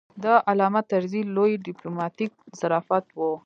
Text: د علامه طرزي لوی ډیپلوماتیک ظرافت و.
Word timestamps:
د 0.23 0.25
علامه 0.49 0.81
طرزي 0.91 1.21
لوی 1.35 1.51
ډیپلوماتیک 1.67 2.31
ظرافت 2.59 3.05
و. 3.17 3.19